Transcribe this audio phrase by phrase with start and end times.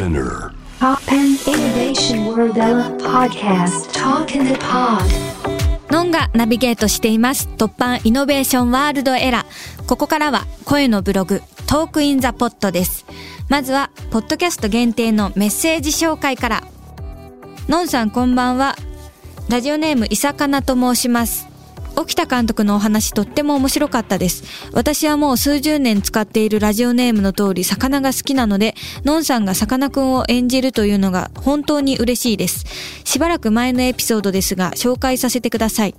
[0.00, 2.54] SPINEAR TOPPAN Innovation World
[3.02, 5.04] Podcast Talk in the Pod
[5.90, 7.50] ノンがナビゲートしています。
[7.58, 9.86] TOPPAN Innovation World ERA。
[9.86, 13.04] ここからは声のブログ、 Talk in the Pod です。
[13.50, 16.62] まずは、ポッドキャスト限定のメッセージ紹介から。
[17.68, 18.76] ノンさんこんばんは。
[19.50, 21.49] ラジオネームいさかなと申します。
[22.00, 24.44] 沖田監督のお話とっても面白かったです。
[24.72, 32.64] 私はもう数十年使っているラジオネームの通り魚が好きなので、ノンさんがさかなクンを演じるというのが本当に嬉しいです。
[33.04, 35.94] しばらく前のエピソードですが紹介させてください。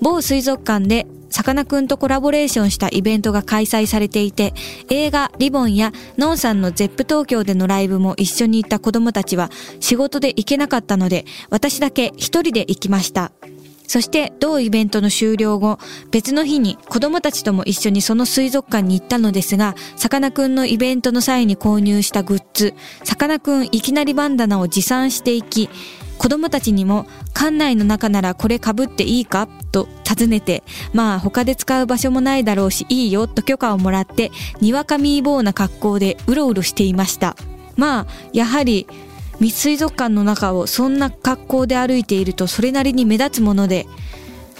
[0.00, 4.54] 某水族館でさかなクンとコラボレーションしたイベントが開催されていて、
[4.88, 13.32] 映画リボンやノンさんのゼップ東京でのライブも一緒に行った子供たちは仕事で行けなかったので、私だけ一人で行きました。
[13.90, 15.80] そして同イベントの終了後、
[16.12, 25.68] 別の日に子供たちとも一緒にその水族館に行ったのですが、さかなクンのイベントの際に購入したグッズ、さかなクンいきなりバンダナを持参していき、
[26.18, 29.48] 子供たちにも館内の中ならこれ被っていいか？
[29.72, 33.26] と尋ねて、まあ他で使う場所もないだろうしいいよ？
[33.26, 37.34] と許可をもらって、にわかみーぼうな格好でうろうろしていました。
[37.76, 38.86] まあ、やはり
[39.40, 43.86] 密水族館の中をそんな格好で歩いているとそれなりに目立つもので、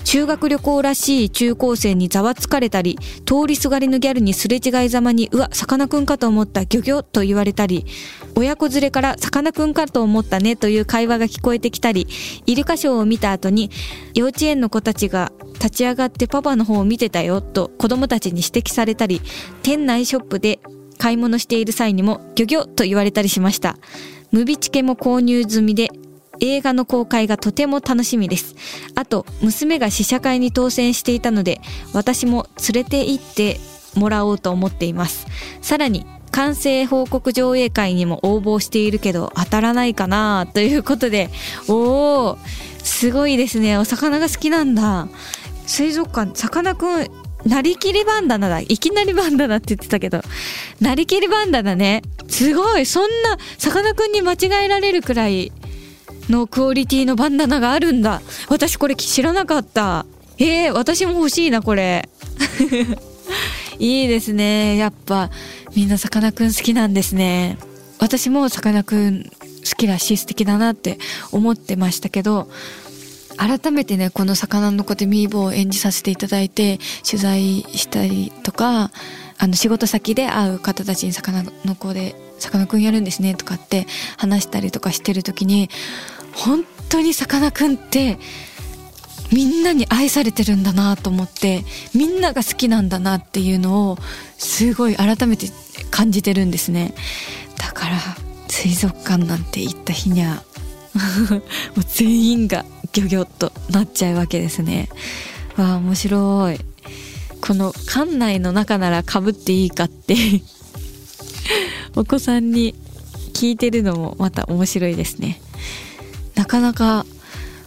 [0.05, 7.87] 修学旅行らしい中高生にざわつかれたり、通りすがりのギャルにすれ違いざまに、うわ、さかなクンかと思った、ギョギョと言われたり、
[8.35, 12.09] 親子連れからさかなクンかと思ったねという会話が聞こえてきたり、
[12.47, 13.71] イルカショーを見た後に、
[14.15, 19.21] 幼稚園の子たちが立ち上がってパパの方を見てたよと子供たちに指摘されたり、
[19.63, 20.61] 店内ショップで
[20.99, 23.77] 買い物している際にも、ギョギョと言われたりしました。
[24.33, 25.89] ムビチケも購入済みで、
[26.41, 28.55] 映画の公開がとても楽しみです。
[28.95, 31.61] あと、娘が試写会に当選していたので、
[31.93, 33.61] 私も連れて行って
[33.95, 35.27] もらおうと思っています。
[35.61, 41.29] さらに、完成報告上映会にも応募しているけど当たらないかなということで、
[41.69, 42.39] おー、
[42.85, 43.77] すごいですね。
[43.77, 45.09] お魚が好きなんだ。
[45.67, 47.09] 水族館、さかなクン、
[47.47, 48.61] なりきりバンダナだ。
[48.61, 50.23] いきなりバンダナって言ってたけど。
[50.81, 52.03] なりきりバンダナね。
[52.29, 52.87] すごい。
[52.87, 55.53] そんな、さかなクンに間違えられるくらい
[56.29, 58.21] のクオリティのバンダナがあるんだ。
[58.49, 60.07] 私これ知らなかった。
[60.39, 62.09] えー、私も欲しいな、これ。
[63.79, 64.77] いいですね。
[64.77, 65.31] やっぱ、
[65.75, 67.59] みんなさかなクン好きなんですね。
[67.99, 70.99] 私もさかなクン好きだし素敵だなって
[71.33, 72.49] 思ってましたけど、
[73.41, 76.79] 改めてねこの魚の子でミーボーを演じさせていただいて
[77.09, 78.91] 取材したりとか
[79.39, 83.87] あの仕事先で会う方たちに魚の子で「さかなクンやるんですね」とかって
[84.19, 85.71] 話したりとかしてる時に
[86.35, 88.19] 本当にさかなクンって
[89.33, 91.65] みんなに愛されてるんだなと思って
[91.95, 93.99] みんなが好きなんだなっていうのを
[94.37, 95.51] すごい改めて
[95.91, 96.95] 感じてるんですね。
[97.57, 97.97] だから
[98.49, 100.43] 水族館なんて行った日には
[101.33, 104.89] もう全員がギョギョッとなっちゃうわけですね。
[105.57, 106.59] わあ面白い。
[107.41, 110.15] この館内の中ならかぶっていいかって
[111.97, 112.75] お子さんに
[113.33, 115.41] 聞いてるのもまた面白いですね。
[116.35, 117.07] なかなか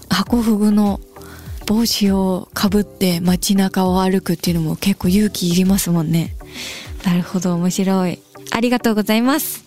[0.09, 0.99] 箱フグの
[1.65, 6.35] 帽子をかぶって街中を歩くっていうのも結構勇気いりますもんね。
[7.03, 8.19] なるほど面白い。
[8.51, 9.63] ありがとうございます。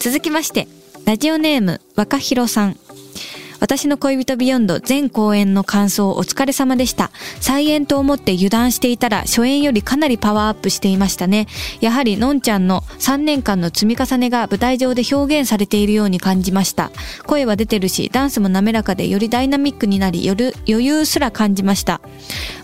[0.00, 0.68] 続きまして、
[1.06, 2.76] ラジオネーム若弘さん。
[3.60, 7.10] 私の恋人ビヨンド全公演の感想お疲れ様でした。
[7.40, 11.46] 再演と思って油断していたら初演よりかなりパワーアップしていましたね。
[11.80, 16.90] やはりのんちゃんの3年間の積み重ねが舞台上で表現されているように感じました。
[17.26, 22.00] 声は出てるし、ダンスも滑らかでよりダイナミックになり、よる余裕すら感じました。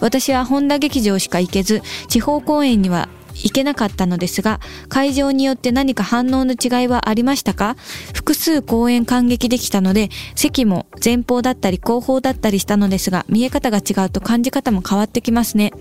[0.00, 7.77] 私は本田劇場しか行けず、地方公演には行けなかったのですが、会場によって何か反応の違いはありましたか？
[8.15, 15.73] 複数公演感激できたので、席も前方だったり後方だったりしたのですが、見え方が違うと感じ方も変わってきますね。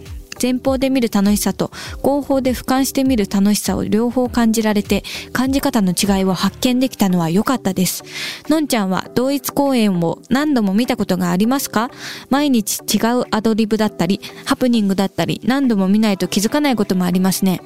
[0.44, 1.72] 前方で見る楽しさと
[2.02, 8.04] 後方で俯瞰して見る楽しさを両方感じられて感じ方の違いを発見できたのは良かったです。
[8.50, 11.90] のんちゃんは同一公演を何度も見たことがありますか？
[12.30, 17.62] 毎日違うアドリブだったりハプニングだったり何度も見ないと気づかないこともありますね。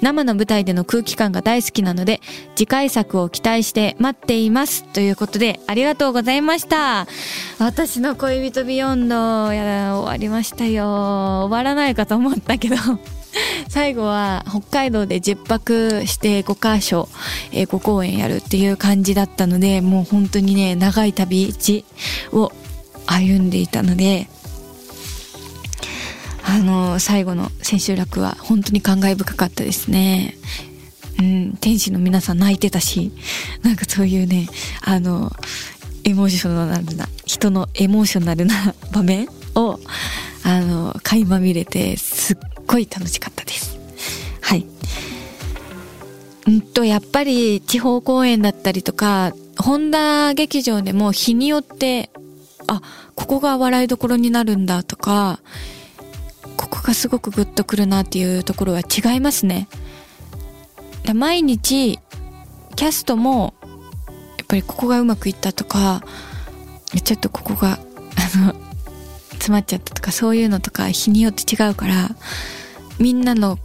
[0.00, 2.20] 生の舞台での空気感が大好きなので
[2.54, 7.06] 次回作を期待して待っていますということでありがとうございました。
[7.58, 9.14] 私の恋人ビヨンド
[9.52, 11.46] や終わりましたよ。
[11.46, 12.76] 終わらないかと思ったけど。
[13.68, 17.08] 最後は北海道で10泊して5箇所、
[17.52, 21.84] え5公演やるっていう感じだったのでもう本当にね長い旅路
[22.32, 22.52] を
[23.06, 24.28] 歩んでいたので
[26.48, 30.34] あの最後の千秋楽は本当に感慨深かったですね
[31.18, 33.12] うん、天使の皆さん泣いてたし、
[33.62, 34.46] なんかそういうね、
[34.84, 35.32] あの、
[36.04, 39.80] エモーショナルな、人のエモーショナルな場面を、
[40.44, 42.36] あの、垣間見れて、すっ
[42.66, 43.78] ごい楽しかったです。
[44.40, 44.64] はい。
[46.46, 52.10] うんと、やっぱり地方公演だったりとか、本田劇場でも日によって、
[52.68, 52.80] あ、
[53.16, 55.40] ここが笑いどころになるんだとか、
[56.88, 59.68] がすごくグッとくるなっていうところは違いますね。
[61.04, 61.98] だ毎日、
[62.76, 63.52] キャストも、
[64.38, 66.02] やっぱりここがうまくいったとか、
[67.04, 68.54] ちょっとここが、あの、
[69.32, 72.10] 詰まっちゃったとか、そういうのとか日によって違うから、
[72.98, 73.58] みんなの、ん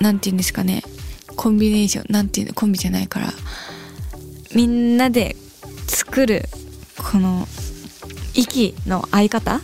[0.00, 0.82] なんて言うんですかね、
[1.36, 3.34] コンビネーション、なんていうの、コンビじゃないから、
[4.54, 5.36] みんなで
[5.88, 6.48] 作る、
[6.96, 7.46] この、
[8.32, 9.60] 息の合い方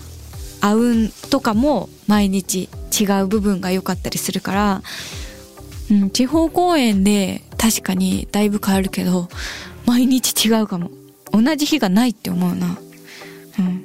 [0.60, 4.82] 合うんとかも毎日違う部分が良かったりするから、
[5.90, 9.28] うん、地方公演で確かにだいぶ変わるけど、
[9.86, 10.90] 毎日違うかも。
[11.32, 12.78] 同じ日がないって思うな。
[13.58, 13.84] うん。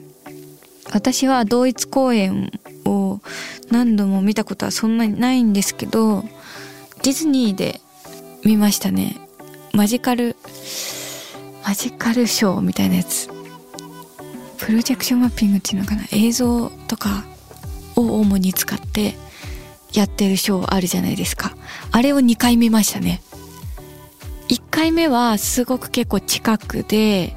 [0.92, 2.52] 私は同一公演
[2.86, 3.20] を
[3.72, 6.24] 何度も見たことはそんなにないんですけど、
[7.04, 7.82] ディズニーで
[8.44, 9.18] 見ましたね。
[9.74, 10.36] マジカル、
[11.66, 13.30] マジカルショーみたいなやつ。
[14.58, 16.04] プロジェクションマッピングっていうのかな？
[16.12, 17.26] 映像とか
[17.98, 19.16] を主に使って
[19.94, 21.56] やってるショーあるじゃないですか。
[21.92, 23.22] あれを2回見ましたね。
[24.48, 27.36] 1回目はすごく結構近くで、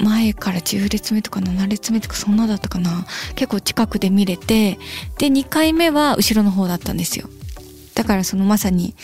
[0.00, 3.06] 前から10列目とか7列目とかそんなだったかな。
[3.34, 4.78] 結構近くで見れて、
[5.18, 7.28] で、2回目は後ろの方だったんですよ。
[7.94, 8.94] だからそのまさに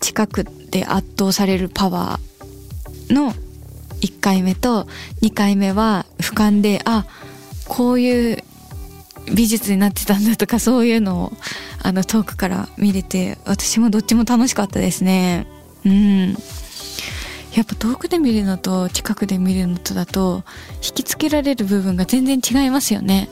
[0.00, 3.32] 近くで圧倒されるパワーの
[4.00, 4.86] 1回目と
[5.22, 7.04] 2回目は俯瞰であ
[7.66, 8.44] こういう
[9.34, 11.32] 美術になってたんだとかそういうのを
[11.82, 15.46] あの遠くから見れて私もどっちも楽しかったですね。
[15.84, 16.36] うん。
[17.54, 20.44] やっぱ遠くで見るのと近くで見るのとだと
[20.76, 23.28] 引きつけられる部分が全然違いますよね。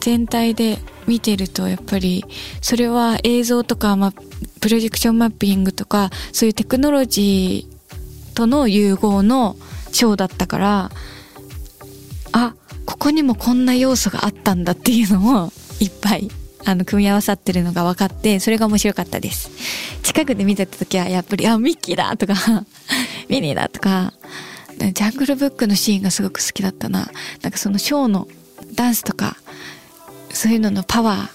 [0.00, 2.24] 全体で見てるとやっぱり
[2.60, 4.12] それは映像とか、まあ、
[4.60, 9.56] プロジェクションマッピングとかそういうテクノロジーとの融合の
[9.92, 10.90] ショーだったから
[12.32, 12.54] あ
[12.92, 16.30] ここにもこんな要素があったんだっていうのをいっぱい
[16.66, 19.50] あの組み合わさってるのが分かってそれが面白かったです。
[20.02, 22.34] 近くで見てた時はやっぱりあミッキーだとか
[23.30, 24.12] ミニーだとか
[24.78, 27.10] ジャングルブックのシーンがすごく好きだったな。
[27.40, 28.28] なんかそのショーの
[28.74, 29.38] ダンスとか
[30.30, 31.30] そういうののパワ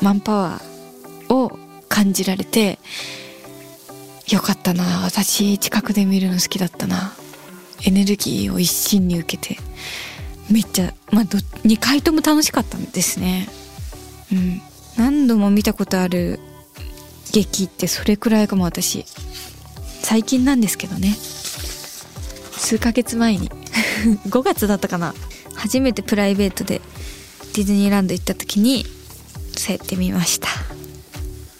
[0.00, 1.58] ーマンパワーを
[1.90, 2.78] 感じられて
[4.28, 5.02] よかったな。
[5.04, 7.12] 私近くで見るの好きだったな。
[7.84, 9.58] エネルギーを一身に受けて。
[10.50, 13.48] めっちゃ、まあ、ど2回とも楽しかったんですね。
[14.32, 14.62] うん。
[14.96, 16.38] 何度も見たことある
[17.32, 19.04] 劇ってそれくらいかも私。
[20.02, 21.14] 最近なんですけどね。
[22.56, 23.50] 数ヶ月前に。
[24.28, 25.14] 5月だったかな。
[25.54, 26.80] 初めてプライベートで
[27.54, 28.84] ディズニーランド行った時に
[29.56, 30.48] そうやってみました。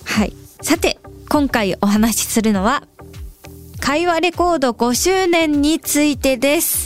[0.04, 0.34] はい。
[0.60, 0.98] さて
[1.28, 2.84] 今回お話しするのは
[3.81, 6.83] 会話レコード5周年についてです。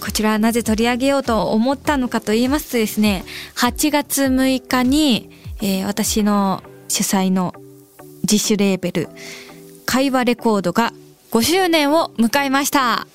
[0.00, 3.24] こちらはなぜ取り上げようと思ったのかと言いますとですね
[3.56, 7.54] 8月6日に、えー私の主催の
[8.22, 9.08] 自主レーベル
[9.86, 10.92] 会話レコードが
[11.30, 13.06] 5周年を迎えました。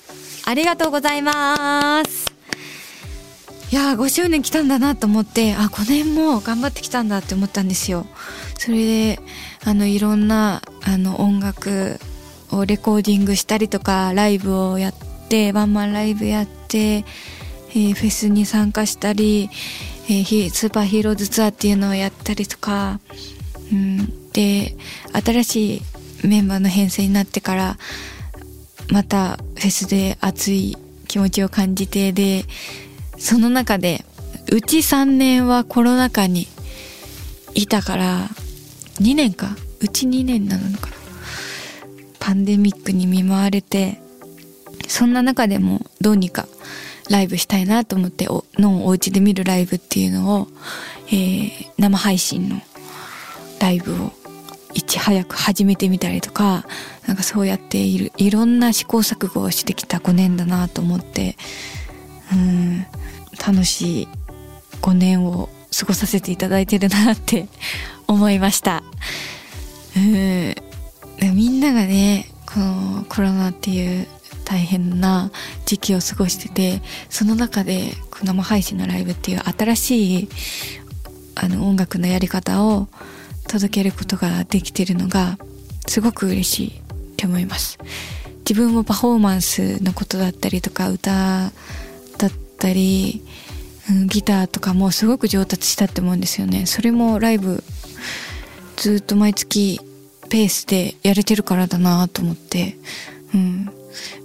[0.44, 2.32] ありがとうございます。
[3.70, 8.06] いやー5周年来たんだなと思ってあ5年も頑張ってきたんだって思ったんですよ。
[8.58, 9.20] それで
[9.64, 11.98] あのいろんなあの音楽
[12.50, 14.94] をレコーディングしたりとかライブをやっ
[15.32, 19.48] てワンマンライブやって、えーフェスに参加したり、
[20.10, 23.00] えースーパーヒーローズツアーっていうのをやったりとか、
[23.72, 24.76] うん、で
[25.24, 25.82] 新しい
[26.26, 27.78] メンバーの編成になってから
[28.90, 30.76] またフェスで熱い
[31.08, 32.44] 気持ちを感じてで
[33.16, 34.04] その中で
[34.50, 36.46] うち3年はコロナ禍に
[37.54, 38.28] いたから
[39.00, 39.56] 2年か。
[39.80, 40.96] うち2年なのかな。
[42.20, 44.00] パンデミックに見舞われて
[44.92, 46.46] そんな中でもどうにか
[47.08, 50.48] ライブしたいなと思っておのお家で見るライブっていうのを、
[51.08, 52.60] えー生配信の
[53.58, 54.12] ライブを
[54.74, 56.64] いち早く始めてみたりとか
[57.08, 61.36] なんかそうやっているいろんな試行錯誤をしてきた5年だなと思って
[62.32, 62.86] うん
[63.44, 64.08] 楽しい
[64.82, 67.48] 5年を過ごさせていただいてるなって
[68.06, 68.82] 思いました。
[69.96, 70.54] うん
[71.34, 74.06] みんながねこのコロナっていう
[74.52, 75.30] 大変な
[75.64, 77.92] 時期を過ごしててその中で
[78.22, 80.28] 生配信のライブっていう新しい
[81.34, 82.86] あの音楽のやり方を
[83.48, 85.38] 届けることができてるのが
[85.86, 86.72] すごく嬉しいっ
[87.16, 87.78] て思います。
[88.40, 91.10] 自分もパフォーマンスのことだったりとか歌
[92.18, 93.22] だったり、
[93.88, 96.66] うん、ギターとかもすごく上達したって思うんですよね。
[96.66, 97.64] それもライブ
[98.76, 99.80] ずっと毎月
[100.28, 102.76] ペースでやれてるからだなと思って、
[103.34, 103.72] うん、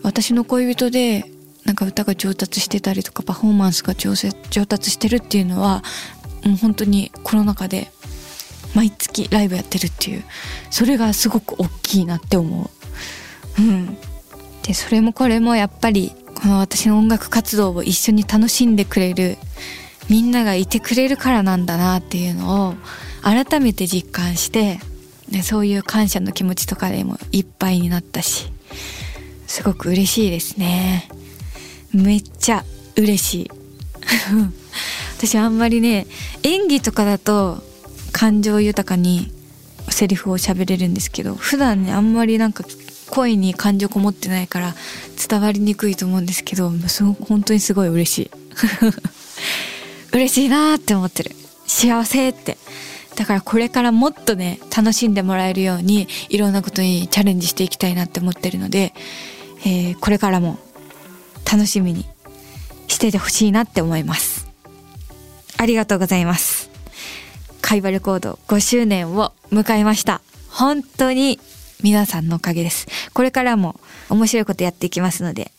[0.04, 1.26] 私の恋人で
[1.66, 4.16] なんか歌が上達してたりとかパフォーマンスが上
[4.66, 5.84] 達してるっていうのは
[6.46, 7.92] もう本当にコロナ禍で
[8.74, 10.24] 毎月ライブやってるっていう
[10.70, 12.70] それがすごく大きいなって思
[13.58, 13.62] う。
[13.62, 13.98] うん、
[14.64, 19.38] でそれもこれもやっぱりこの私の音楽活動を一緒に楽しんでくれる
[20.10, 22.76] みんながいてくれるからなんだなっていうのを
[23.24, 24.80] 改めて実感して、
[25.30, 28.52] ね、そういう感謝の気持ちとかでもいっぱいになったし
[29.58, 31.10] すごく嬉しいですね。
[31.92, 32.64] めっちゃ
[32.96, 33.52] 嬉しい。
[35.18, 36.06] 私あんまりね
[36.44, 37.64] 演技とかだと
[38.12, 39.32] 感情豊かに
[39.90, 42.64] セリフを喋れるんですけど普段ねあんまりなんか
[43.10, 44.76] 声に感情こもってないから
[45.28, 48.32] 伝わりにくいと思うんですけどすご本当にすごい嬉しい。
[50.14, 51.36] 嬉しいなーって思ってる。
[51.66, 52.60] 幸せって。
[53.16, 58.94] だからこれからもっとね楽しんでもらえるようにいろんなことにチャレンジしていきたいなって思ってるので、
[59.66, 60.58] えー、これからも
[61.52, 62.06] 楽しみに
[62.88, 64.48] しててほしいなって思います
[65.58, 66.70] ありがとうございます
[67.62, 71.40] 会話レコード5周年を迎えました本当に
[71.84, 72.88] 皆さんのおかげです。
[73.14, 75.52] これからも面白いことやっていきますので、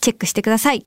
[0.00, 0.86] チェックしてください。